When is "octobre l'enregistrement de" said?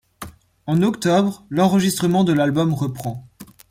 0.81-2.33